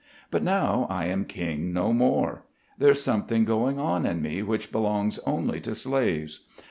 But 0.31 0.41
now 0.41 0.87
I 0.89 1.05
am 1.05 1.25
king 1.25 1.73
no 1.73 1.93
more. 1.93 2.43
There's 2.79 3.03
something 3.03 3.45
going 3.45 3.77
on 3.77 4.03
in 4.07 4.19
me 4.19 4.41
which 4.41 4.71
belongs 4.71 5.19
only 5.27 5.61
to 5.61 5.75
slaves. 5.75 6.39